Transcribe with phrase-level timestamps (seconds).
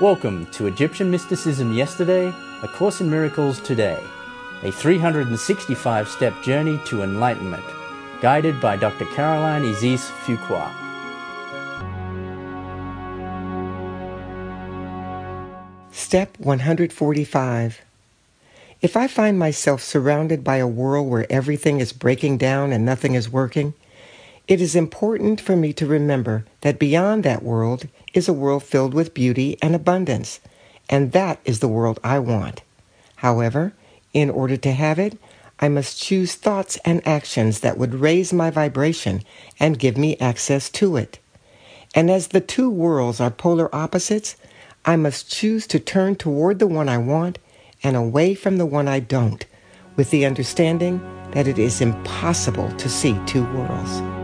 [0.00, 4.02] Welcome to Egyptian Mysticism Yesterday, A Course in Miracles Today,
[4.62, 7.62] a 365 step journey to enlightenment,
[8.22, 9.04] guided by Dr.
[9.04, 10.72] Caroline Isis Fuqua.
[15.92, 17.82] Step 145
[18.80, 23.12] If I find myself surrounded by a world where everything is breaking down and nothing
[23.12, 23.74] is working,
[24.50, 28.92] it is important for me to remember that beyond that world is a world filled
[28.92, 30.40] with beauty and abundance,
[30.88, 32.62] and that is the world I want.
[33.14, 33.74] However,
[34.12, 35.16] in order to have it,
[35.60, 39.22] I must choose thoughts and actions that would raise my vibration
[39.60, 41.20] and give me access to it.
[41.94, 44.34] And as the two worlds are polar opposites,
[44.84, 47.38] I must choose to turn toward the one I want
[47.84, 49.46] and away from the one I don't,
[49.94, 54.19] with the understanding that it is impossible to see two worlds.